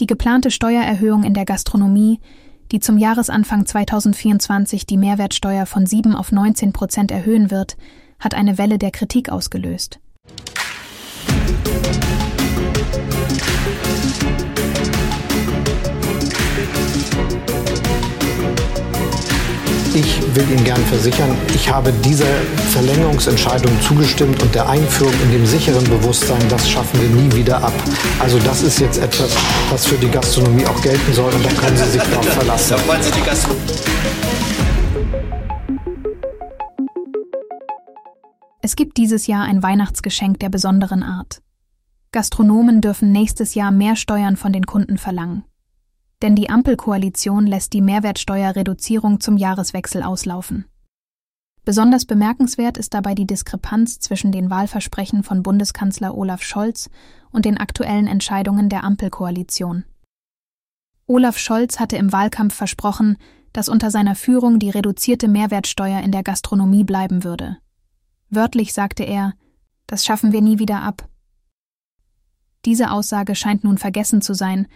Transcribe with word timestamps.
Die 0.00 0.06
geplante 0.06 0.50
Steuererhöhung 0.50 1.24
in 1.24 1.34
der 1.34 1.44
Gastronomie, 1.44 2.20
die 2.72 2.80
zum 2.80 2.98
Jahresanfang 2.98 3.66
2024 3.66 4.86
die 4.86 4.96
Mehrwertsteuer 4.96 5.66
von 5.66 5.86
7 5.86 6.14
auf 6.14 6.32
19 6.32 6.72
Prozent 6.72 7.10
erhöhen 7.10 7.50
wird, 7.50 7.76
hat 8.18 8.34
eine 8.34 8.56
Welle 8.56 8.78
der 8.78 8.90
Kritik 8.90 9.28
ausgelöst. 9.28 10.00
Will 20.34 20.48
Ihnen 20.50 20.64
gern 20.64 20.84
versichern, 20.86 21.36
ich 21.54 21.70
habe 21.70 21.92
dieser 22.04 22.26
Verlängerungsentscheidung 22.72 23.70
zugestimmt 23.80 24.42
und 24.42 24.54
der 24.54 24.68
Einführung 24.68 25.12
in 25.24 25.32
dem 25.32 25.46
sicheren 25.46 25.84
Bewusstsein, 25.84 26.40
das 26.48 26.68
schaffen 26.68 27.00
wir 27.00 27.08
nie 27.08 27.32
wieder 27.34 27.62
ab. 27.62 27.72
Also 28.18 28.38
das 28.38 28.62
ist 28.62 28.80
jetzt 28.80 28.98
etwas, 28.98 29.36
was 29.70 29.86
für 29.86 29.96
die 29.96 30.08
Gastronomie 30.08 30.66
auch 30.66 30.80
gelten 30.82 31.12
soll 31.12 31.32
und 31.32 31.44
da 31.44 31.50
können 31.50 31.76
Sie 31.76 31.90
sich 31.90 32.02
darauf 32.02 32.26
verlassen. 32.26 32.76
Es 38.62 38.76
gibt 38.76 38.96
dieses 38.96 39.26
Jahr 39.26 39.44
ein 39.44 39.62
Weihnachtsgeschenk 39.62 40.38
der 40.40 40.48
besonderen 40.48 41.02
Art. 41.02 41.42
Gastronomen 42.12 42.80
dürfen 42.80 43.12
nächstes 43.12 43.54
Jahr 43.54 43.70
mehr 43.70 43.96
Steuern 43.96 44.36
von 44.36 44.52
den 44.52 44.66
Kunden 44.66 44.98
verlangen 44.98 45.44
denn 46.22 46.36
die 46.36 46.48
Ampelkoalition 46.48 47.46
lässt 47.46 47.72
die 47.72 47.82
Mehrwertsteuerreduzierung 47.82 49.20
zum 49.20 49.36
Jahreswechsel 49.36 50.02
auslaufen. 50.02 50.64
Besonders 51.64 52.06
bemerkenswert 52.06 52.76
ist 52.76 52.94
dabei 52.94 53.14
die 53.14 53.26
Diskrepanz 53.26 54.00
zwischen 54.00 54.32
den 54.32 54.50
Wahlversprechen 54.50 55.22
von 55.22 55.42
Bundeskanzler 55.42 56.16
Olaf 56.16 56.42
Scholz 56.42 56.90
und 57.30 57.44
den 57.44 57.58
aktuellen 57.58 58.06
Entscheidungen 58.06 58.68
der 58.68 58.82
Ampelkoalition. 58.82 59.84
Olaf 61.06 61.38
Scholz 61.38 61.78
hatte 61.78 61.96
im 61.96 62.12
Wahlkampf 62.12 62.54
versprochen, 62.54 63.16
dass 63.52 63.68
unter 63.68 63.90
seiner 63.90 64.14
Führung 64.14 64.58
die 64.58 64.70
reduzierte 64.70 65.28
Mehrwertsteuer 65.28 66.00
in 66.00 66.10
der 66.10 66.22
Gastronomie 66.22 66.84
bleiben 66.84 67.22
würde. 67.22 67.58
Wörtlich 68.30 68.72
sagte 68.72 69.04
er, 69.04 69.34
das 69.86 70.04
schaffen 70.04 70.32
wir 70.32 70.40
nie 70.40 70.58
wieder 70.58 70.82
ab. 70.82 71.08
Diese 72.64 72.90
Aussage 72.90 73.34
scheint 73.34 73.62
nun 73.62 73.78
vergessen 73.78 74.22
zu 74.22 74.34
sein, 74.34 74.68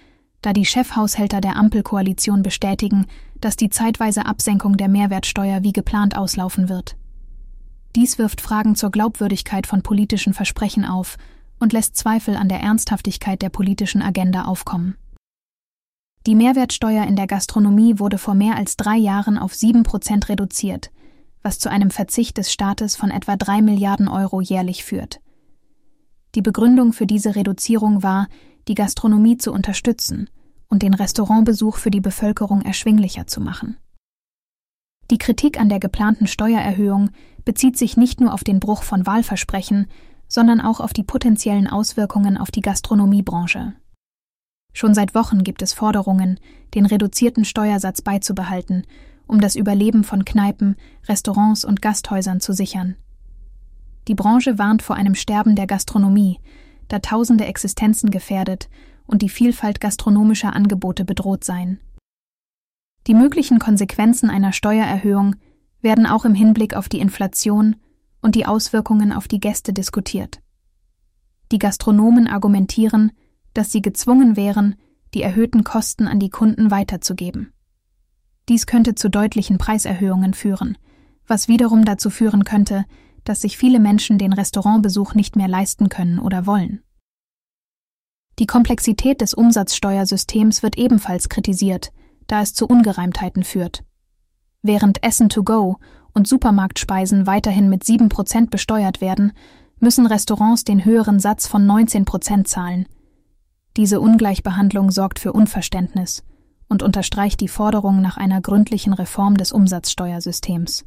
da 0.43 0.53
die 0.53 0.65
Chefhaushälter 0.65 1.41
der 1.41 1.57
Ampelkoalition 1.57 2.43
bestätigen, 2.43 3.07
dass 3.41 3.57
die 3.57 3.71
zeitweise 3.71 4.27
Absenkung 4.27 4.77
der 4.77 4.89
Mehrwertsteuer 4.89 5.63
wie 5.63 5.73
geplant 5.73 6.17
auslaufen 6.17 6.69
wird. 6.69 6.97
Dies 7.95 8.19
wirft 8.19 8.41
Fragen 8.41 8.77
zur 8.77 8.91
Glaubwürdigkeit 8.91 9.67
von 9.67 9.83
politischen 9.83 10.35
Versprechen 10.35 10.85
auf 10.85 11.17
und 11.59 11.73
lässt 11.73 11.97
Zweifel 11.97 12.37
an 12.37 12.49
der 12.49 12.61
Ernsthaftigkeit 12.61 13.41
der 13.41 13.49
politischen 13.49 14.03
Agenda 14.03 14.45
aufkommen. 14.45 14.97
Die 16.27 16.35
Mehrwertsteuer 16.35 17.05
in 17.05 17.17
der 17.17 17.27
Gastronomie 17.27 17.99
wurde 17.99 18.19
vor 18.19 18.35
mehr 18.35 18.57
als 18.57 18.77
drei 18.77 18.97
Jahren 18.97 19.39
auf 19.39 19.55
sieben 19.55 19.85
Prozent 19.85 20.29
reduziert, 20.29 20.91
was 21.43 21.59
zu 21.59 21.71
einem 21.71 21.91
Verzicht 21.91 22.37
des 22.37 22.53
Staates 22.53 22.97
von 22.97 23.11
etwa 23.11 23.37
drei 23.37 23.63
Milliarden 23.63 24.09
Euro 24.09 24.41
jährlich 24.41 24.85
führt. 24.85 25.21
Die 26.35 26.43
Begründung 26.43 26.93
für 26.93 27.07
diese 27.07 27.37
Reduzierung 27.37 28.03
war, 28.03 28.27
die 28.69 28.75
Gastronomie 28.75 29.37
zu 29.37 29.53
unterstützen 29.53 30.29
und 30.69 30.83
den 30.83 30.95
Restaurantbesuch 30.95 31.77
für 31.77 31.91
die 31.91 32.01
Bevölkerung 32.01 32.63
erschwinglicher 32.63 33.27
zu 33.27 33.41
machen. 33.41 33.77
Die 35.11 35.19
Kritik 35.19 35.61
an 35.61 35.69
der 35.69 35.79
geplanten 35.79 36.27
Steuererhöhung 36.27 37.11
bezieht 37.45 37.77
sich 37.79 37.97
nicht 37.97 38.21
nur 38.21 38.35
auf 38.35 38.43
den 38.43 38.59
Bruch 38.59 38.83
von 38.83 39.07
Wahlversprechen, 39.07 39.87
sondern 40.27 40.61
auch 40.61 40.81
auf 40.81 40.93
die 40.93 41.05
potenziellen 41.05 41.69
Auswirkungen 41.69 42.37
auf 42.37 42.51
die 42.51 42.61
Gastronomiebranche. 42.61 43.75
Schon 44.73 44.95
seit 44.95 45.15
Wochen 45.15 45.45
gibt 45.45 45.63
es 45.63 45.73
Forderungen, 45.73 46.41
den 46.75 46.87
reduzierten 46.87 47.45
Steuersatz 47.45 48.03
beizubehalten, 48.03 48.85
um 49.27 49.41
das 49.41 49.57
Überleben 49.57 50.05
von 50.05 50.25
Kneipen, 50.25 50.77
Restaurants 51.09 51.65
und 51.65 51.81
Gasthäusern 51.81 52.41
zu 52.41 52.53
sichern. 52.53 52.97
Die 54.09 54.15
Branche 54.15 54.59
warnt 54.59 54.83
vor 54.83 54.97
einem 54.97 55.15
Sterben 55.15 55.57
der 55.57 55.67
Gastronomie, 55.67 56.39
da 56.89 56.99
tausende 56.99 57.47
Existenzen 57.47 58.11
gefährdet 58.11 58.69
und 59.07 59.23
die 59.23 59.29
Vielfalt 59.29 59.81
gastronomischer 59.81 60.55
Angebote 60.55 61.05
bedroht 61.05 61.45
seien. 61.45 61.81
Die 63.07 63.15
möglichen 63.15 63.59
Konsequenzen 63.59 64.31
einer 64.31 64.53
Steuererhöhung 64.53 65.37
werden 65.81 66.07
auch 66.07 66.25
im 66.25 66.35
Hinblick 66.35 66.75
auf 66.75 66.89
die 66.89 66.99
Inflation 66.99 67.77
und 68.21 68.35
die 68.35 68.47
Auswirkungen 68.47 69.13
auf 69.13 69.29
die 69.29 69.39
Gäste 69.39 69.73
diskutiert. 69.73 70.41
Die 71.53 71.59
Gastronomen 71.59 72.27
argumentieren, 72.27 73.13
dass 73.55 73.71
sie 73.71 73.83
gezwungen 73.83 74.37
wären, 74.37 74.75
die 75.15 75.23
erhöhten 75.23 75.63
Kosten 75.63 76.09
an 76.09 76.19
die 76.19 76.31
Kunden 76.31 76.71
weiterzugeben. 76.73 77.53
Dies 78.49 78.67
könnte 78.67 78.95
zu 78.95 79.09
deutlichen 79.09 79.59
Preiserhöhungen 79.59 80.35
führen, 80.35 80.77
was 81.27 81.49
wiederum 81.49 81.85
dazu 81.85 82.11
führen 82.11 82.45
könnte, 82.45 82.85
dass 83.29 83.43
sich 83.43 83.59
viele 83.59 83.81
Menschen 83.81 84.19
den 84.19 84.33
Restaurantbesuch 84.33 85.15
nicht 85.15 85.37
mehr 85.37 85.49
leisten 85.49 85.89
können 85.89 86.19
oder 86.19 86.47
wollen. 86.47 86.83
Die 88.39 88.47
Komplexität 88.47 89.21
des 89.21 89.35
Umsatzsteuersystems 89.35 90.63
wird 90.63 90.77
ebenfalls 90.79 91.29
kritisiert, 91.29 91.93
da 92.27 92.43
es 92.43 92.55
zu 92.55 92.67
Ungereimtheiten 92.67 93.45
führt. 93.45 93.83
Während 94.63 95.03
Essen 95.03 95.29
to 95.29 95.43
go 95.43 95.77
und 96.13 96.29
Supermarktspeisen 96.29 97.27
weiterhin 97.27 97.69
mit 97.69 97.85
7% 97.85 98.51
besteuert 98.51 99.01
werden, 99.01 99.33
müssen 99.79 100.07
Restaurants 100.07 100.65
den 100.65 100.85
höheren 100.85 101.21
Satz 101.21 101.47
von 101.47 101.67
19% 101.67 102.45
zahlen. 102.45 102.87
Diese 103.77 104.01
Ungleichbehandlung 104.01 104.91
sorgt 104.91 105.19
für 105.19 105.33
Unverständnis 105.33 106.25
und 106.69 106.83
unterstreicht 106.83 107.41
die 107.41 107.49
Forderung 107.49 108.01
nach 108.01 108.17
einer 108.17 108.41
gründlichen 108.41 108.93
Reform 108.93 109.37
des 109.37 109.53
Umsatzsteuersystems. 109.53 110.85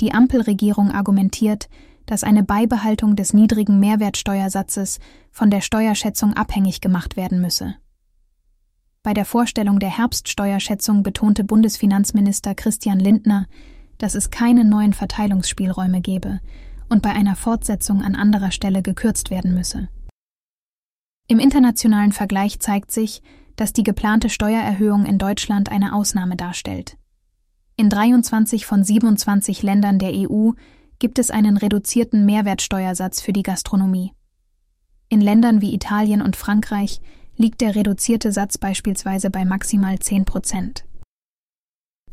Die 0.00 0.12
Ampelregierung 0.12 0.90
argumentiert, 0.90 1.68
dass 2.06 2.24
eine 2.24 2.42
Beibehaltung 2.42 3.16
des 3.16 3.32
niedrigen 3.32 3.80
Mehrwertsteuersatzes 3.80 4.98
von 5.30 5.50
der 5.50 5.60
Steuerschätzung 5.60 6.34
abhängig 6.34 6.80
gemacht 6.80 7.16
werden 7.16 7.40
müsse. 7.40 7.76
Bei 9.02 9.14
der 9.14 9.24
Vorstellung 9.24 9.78
der 9.78 9.96
Herbststeuerschätzung 9.96 11.02
betonte 11.02 11.44
Bundesfinanzminister 11.44 12.54
Christian 12.54 12.98
Lindner, 12.98 13.46
dass 13.98 14.14
es 14.14 14.30
keine 14.30 14.64
neuen 14.64 14.92
Verteilungsspielräume 14.92 16.00
gebe 16.00 16.40
und 16.88 17.02
bei 17.02 17.10
einer 17.10 17.36
Fortsetzung 17.36 18.02
an 18.02 18.14
anderer 18.14 18.50
Stelle 18.50 18.82
gekürzt 18.82 19.30
werden 19.30 19.54
müsse. 19.54 19.88
Im 21.26 21.38
internationalen 21.38 22.12
Vergleich 22.12 22.60
zeigt 22.60 22.92
sich, 22.92 23.22
dass 23.56 23.72
die 23.72 23.82
geplante 23.82 24.28
Steuererhöhung 24.28 25.06
in 25.06 25.18
Deutschland 25.18 25.70
eine 25.70 25.94
Ausnahme 25.94 26.36
darstellt. 26.36 26.98
In 27.76 27.90
23 27.90 28.66
von 28.66 28.84
27 28.84 29.64
Ländern 29.64 29.98
der 29.98 30.12
EU 30.14 30.52
gibt 31.00 31.18
es 31.18 31.32
einen 31.32 31.56
reduzierten 31.56 32.24
Mehrwertsteuersatz 32.24 33.20
für 33.20 33.32
die 33.32 33.42
Gastronomie. 33.42 34.12
In 35.08 35.20
Ländern 35.20 35.60
wie 35.60 35.74
Italien 35.74 36.22
und 36.22 36.36
Frankreich 36.36 37.00
liegt 37.36 37.60
der 37.60 37.74
reduzierte 37.74 38.30
Satz 38.30 38.58
beispielsweise 38.58 39.28
bei 39.28 39.44
maximal 39.44 39.98
10 39.98 40.24
Prozent. 40.24 40.84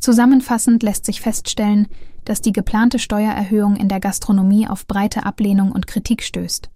Zusammenfassend 0.00 0.82
lässt 0.82 1.06
sich 1.06 1.20
feststellen, 1.20 1.86
dass 2.24 2.40
die 2.40 2.52
geplante 2.52 2.98
Steuererhöhung 2.98 3.76
in 3.76 3.88
der 3.88 4.00
Gastronomie 4.00 4.66
auf 4.66 4.88
breite 4.88 5.24
Ablehnung 5.24 5.70
und 5.70 5.86
Kritik 5.86 6.24
stößt. 6.24 6.70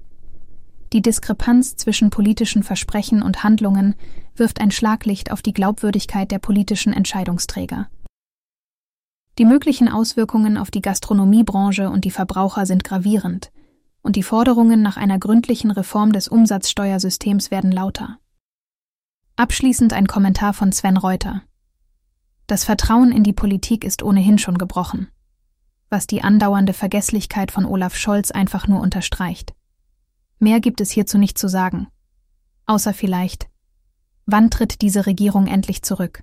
Die 0.93 1.03
Diskrepanz 1.03 1.75
zwischen 1.75 2.11
politischen 2.11 2.63
Versprechen 2.63 3.23
und 3.23 3.43
Handlungen 3.43 3.97
wirft 4.37 4.61
ein 4.61 4.71
Schlaglicht 4.71 5.33
auf 5.33 5.43
die 5.43 5.53
Glaubwürdigkeit 5.53 6.31
der 6.31 6.39
politischen 6.39 6.93
Entscheidungsträger. 6.93 7.89
Die 9.39 9.45
möglichen 9.45 9.89
Auswirkungen 9.89 10.57
auf 10.57 10.71
die 10.71 10.81
Gastronomiebranche 10.81 11.91
und 11.91 12.05
die 12.05 12.11
Verbraucher 12.11 12.65
sind 12.65 12.85
gravierend, 12.85 13.53
und 14.01 14.17
die 14.17 14.23
Forderungen 14.23 14.83
nach 14.83 14.97
einer 14.97 15.19
gründlichen 15.19 15.71
Reform 15.71 16.13
des 16.13 16.29
Umsatzsteuersystems 16.29 17.51
werden 17.51 17.73
lauter. 17.73 18.19
Abschließend 19.35 19.93
ein 19.93 20.07
Kommentar 20.07 20.55
von 20.55 20.73
Sven 20.73 20.97
Reuter. 20.97 21.43
Das 22.47 22.65
Vertrauen 22.65 23.13
in 23.13 23.25
die 23.25 23.35
Politik 23.35 23.85
ist 23.85 24.03
ohnehin 24.03 24.39
schon 24.39 24.57
gebrochen, 24.57 25.09
was 25.91 26.07
die 26.07 26.23
andauernde 26.23 26.73
Vergesslichkeit 26.73 27.51
von 27.51 27.67
Olaf 27.67 27.97
Scholz 27.97 28.31
einfach 28.31 28.69
nur 28.69 28.81
unterstreicht. 28.81 29.55
Mehr 30.39 30.61
gibt 30.61 30.81
es 30.81 30.91
hierzu 30.91 31.19
nicht 31.19 31.37
zu 31.37 31.49
sagen. 31.49 31.89
Außer 32.65 32.95
vielleicht, 32.95 33.49
wann 34.25 34.51
tritt 34.51 34.81
diese 34.81 35.05
Regierung 35.05 35.47
endlich 35.47 35.83
zurück? 35.83 36.23